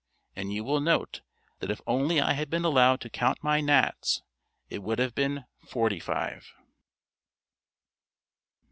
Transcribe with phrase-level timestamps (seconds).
[0.35, 1.21] And you will note
[1.59, 4.23] that if only I had been allowed to count my gnats,
[4.67, 6.55] it would have been forty five.